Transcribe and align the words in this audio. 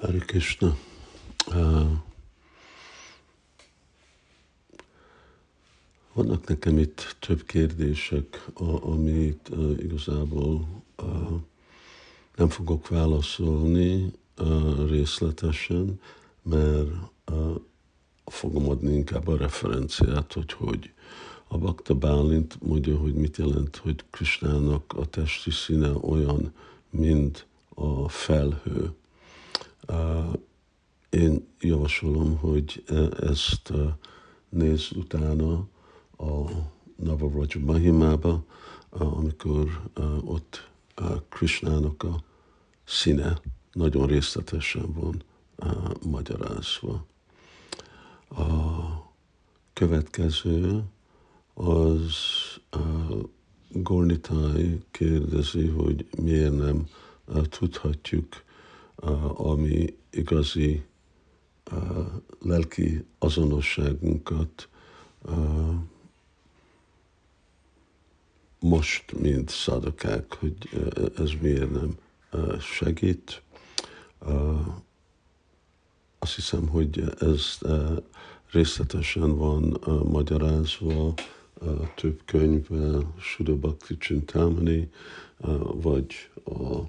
Hare 0.00 0.18
Krishna. 0.18 0.76
Uh, 1.46 1.90
vannak 6.12 6.48
nekem 6.48 6.78
itt 6.78 7.16
több 7.18 7.42
kérdések, 7.42 8.46
a, 8.54 8.90
amit 8.90 9.48
uh, 9.50 9.76
igazából 9.78 10.68
uh, 11.02 11.40
nem 12.36 12.48
fogok 12.48 12.88
válaszolni 12.88 14.12
részletesen, 14.88 16.00
mert 16.42 16.88
fogom 18.24 18.68
adni 18.68 18.94
inkább 18.94 19.28
a 19.28 19.36
referenciát, 19.36 20.32
hogy 20.32 20.52
hogy. 20.52 20.92
A 21.48 21.58
Bakta 21.58 21.94
Bálint 21.94 22.62
mondja, 22.62 22.96
hogy 22.96 23.14
mit 23.14 23.36
jelent, 23.36 23.76
hogy 23.76 24.04
Krisnának 24.10 24.92
a 24.92 25.06
testi 25.06 25.50
színe 25.50 25.92
olyan, 26.00 26.52
mint 26.90 27.46
a 27.74 28.08
felhő. 28.08 28.94
Én 31.10 31.46
javasolom, 31.60 32.36
hogy 32.36 32.84
e, 32.86 32.94
ezt 33.20 33.70
e, 33.70 33.98
nézz 34.48 34.90
utána 34.92 35.66
a 36.18 36.50
Navaraja 36.96 37.60
Mahimába, 37.64 38.44
amikor 38.88 39.90
ott 40.24 40.68
Krishnának 41.28 42.02
a 42.02 42.22
színe 42.84 43.40
nagyon 43.72 44.06
részletesen 44.06 44.92
van 44.92 45.22
magyarázva. 46.02 47.06
A 48.28 48.44
következő 49.72 50.82
az 51.54 52.14
Gornitai 53.68 54.82
kérdezi, 54.90 55.66
hogy 55.66 56.06
miért 56.18 56.56
nem 56.56 56.88
tudhatjuk 57.48 58.44
ami 59.34 59.96
igazi 60.10 60.84
lelki 62.40 63.04
azonosságunkat 63.18 64.68
most, 68.58 69.12
mint 69.18 69.48
szadokák, 69.48 70.34
hogy 70.34 70.56
ez 71.16 71.30
miért 71.40 71.70
nem 71.70 71.96
segít. 72.60 73.42
Azt 76.18 76.34
hiszem, 76.34 76.68
hogy 76.68 77.04
ez 77.18 77.58
részletesen 78.50 79.36
van 79.36 79.80
magyarázva 80.08 81.14
több 81.94 82.20
könyvben, 82.24 83.12
Sudabhakti 83.18 83.96
Csintámani, 83.96 84.90
vagy 85.72 86.30
a 86.44 86.80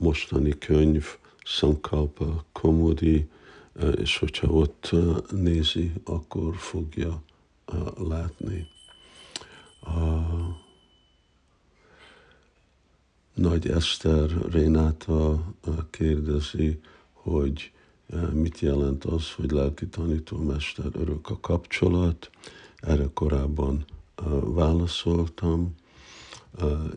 mostani 0.00 0.58
könyv, 0.58 1.04
Sankalpa 1.44 2.44
Komodi, 2.52 3.28
és 3.96 4.18
hogyha 4.18 4.48
ott 4.48 4.90
nézi, 5.30 5.92
akkor 6.04 6.56
fogja 6.56 7.22
látni. 8.08 8.66
A 9.80 10.20
Nagy 13.34 13.68
Eszter 13.68 14.30
Rénáta 14.50 15.44
kérdezi, 15.90 16.80
hogy 17.12 17.72
mit 18.32 18.60
jelent 18.60 19.04
az, 19.04 19.32
hogy 19.32 19.50
lelki 19.50 19.86
tanítómester 19.86 20.90
örök 20.92 21.30
a 21.30 21.40
kapcsolat. 21.40 22.30
Erre 22.76 23.08
korábban 23.14 23.84
válaszoltam, 24.44 25.74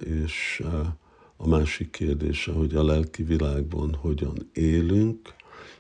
és 0.04 0.64
a 1.44 1.48
másik 1.48 1.90
kérdése, 1.90 2.52
hogy 2.52 2.76
a 2.76 2.84
lelki 2.84 3.24
világban 3.24 3.94
hogyan 3.94 4.50
élünk, 4.54 5.34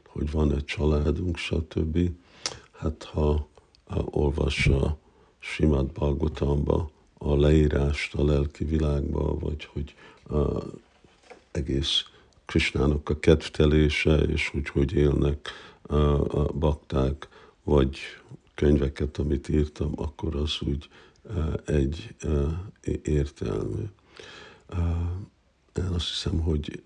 hogy 0.07 0.31
van 0.31 0.53
egy 0.53 0.65
családunk, 0.65 1.37
stb. 1.37 2.09
Hát 2.71 3.03
ha, 3.03 3.47
ha 3.85 4.05
olvassa 4.05 4.97
Simad 5.39 5.91
Bhagavatamba 5.91 6.91
a 7.17 7.35
leírást 7.35 8.15
a 8.15 8.25
lelki 8.25 8.63
világba, 8.63 9.39
vagy 9.39 9.65
hogy 9.73 9.95
a, 10.37 10.63
egész 11.51 12.05
Krisnának 12.45 13.09
a 13.09 13.19
kedvtelése, 13.19 14.15
és 14.17 14.47
hogy 14.47 14.69
hogy 14.69 14.93
élnek 14.93 15.49
a, 15.81 15.95
a 16.39 16.51
bakták, 16.51 17.27
vagy 17.63 17.97
könyveket, 18.55 19.17
amit 19.17 19.49
írtam, 19.49 19.91
akkor 19.95 20.35
az 20.35 20.57
úgy 20.61 20.89
egy 21.65 22.15
értelmű 23.03 23.83
én 25.77 25.83
azt 25.83 26.07
hiszem, 26.07 26.39
hogy 26.39 26.83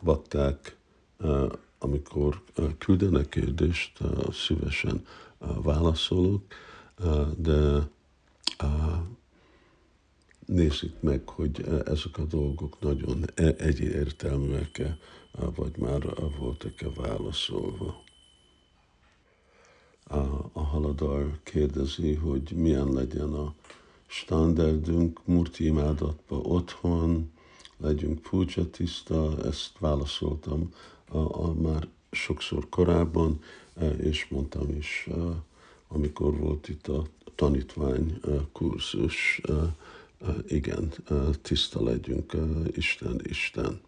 bakták, 0.00 0.76
amikor 1.78 2.42
küldenek 2.78 3.28
kérdést, 3.28 3.98
szívesen 4.32 5.06
válaszolok, 5.38 6.42
de 7.36 7.88
nézzük 10.46 11.00
meg, 11.00 11.28
hogy 11.28 11.64
ezek 11.84 12.18
a 12.18 12.24
dolgok 12.24 12.80
nagyon 12.80 13.24
e-, 13.34 13.54
egyértelműek-e, 13.58 14.98
vagy 15.54 15.76
már 15.76 16.02
voltak-e 16.38 16.88
válaszolva. 16.94 18.02
A 20.52 20.60
haladar 20.60 21.38
kérdezi, 21.42 22.14
hogy 22.14 22.52
milyen 22.54 22.92
legyen 22.92 23.32
a 23.32 23.54
standardünk 24.06 25.26
murti 25.26 25.64
imádatba 25.64 26.36
otthon, 26.36 27.32
legyünk 27.76 28.22
puja 28.22 28.70
tiszta, 28.70 29.44
ezt 29.44 29.78
válaszoltam 29.78 30.74
a, 31.08 31.18
a 31.18 31.54
már 31.54 31.88
sokszor 32.10 32.68
korábban, 32.68 33.40
e, 33.74 33.88
és 33.88 34.26
mondtam 34.28 34.76
is, 34.76 35.06
e, 35.10 35.14
amikor 35.88 36.38
volt 36.38 36.68
itt 36.68 36.88
a 36.88 37.06
tanítvány 37.34 38.20
e, 38.22 38.28
kurzus, 38.52 39.40
igen, 40.46 40.92
tiszta 41.42 41.82
legyünk, 41.82 42.36
Isten, 42.76 43.20
Isten. 43.22 43.80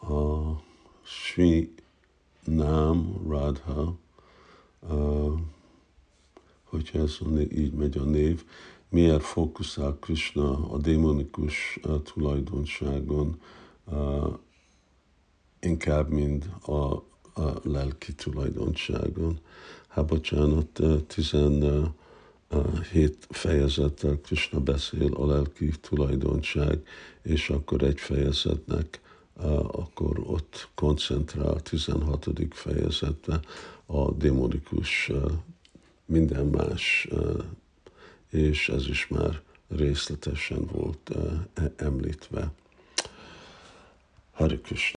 A 0.00 0.52
Sri 1.02 1.74
Nám 2.44 3.22
Radha, 3.28 3.96
hogyha 6.68 6.98
ez 6.98 7.18
így 7.56 7.72
megy 7.72 7.98
a 7.98 8.04
név, 8.04 8.44
miért 8.88 9.22
fókuszál 9.22 9.96
Krishna 10.00 10.70
a 10.70 10.78
démonikus 10.78 11.78
uh, 11.82 12.02
tulajdonságon 12.02 13.40
uh, 13.84 14.32
inkább, 15.60 16.10
mint 16.10 16.44
a, 16.66 16.94
a 17.34 17.60
lelki 17.62 18.14
tulajdonságon. 18.14 19.38
Hát 19.88 20.06
bocsánat, 20.06 20.80
17 21.06 21.92
fejezettel 23.28 24.18
Krishna 24.20 24.60
beszél 24.60 25.14
a 25.14 25.26
lelki 25.26 25.70
tulajdonság, 25.80 26.82
és 27.22 27.50
akkor 27.50 27.82
egy 27.82 28.00
fejezetnek 28.00 29.00
akkor 29.66 30.18
ott 30.26 30.68
koncentrál 30.74 31.60
16. 31.60 32.28
fejezetbe 32.50 33.40
a 33.86 34.12
démonikus 34.12 35.12
minden 36.06 36.46
más 36.46 37.08
és 38.30 38.68
ez 38.68 38.88
is 38.88 39.06
már 39.08 39.40
részletesen 39.68 40.66
volt 40.66 41.10
említve. 41.76 42.52
Hare 44.32 44.60